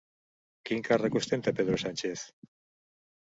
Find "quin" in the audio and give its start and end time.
0.69-0.79